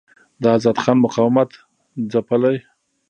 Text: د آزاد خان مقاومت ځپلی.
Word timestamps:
د 0.41 0.43
آزاد 0.55 0.77
خان 0.83 0.97
مقاومت 1.05 1.49
ځپلی. 2.11 2.57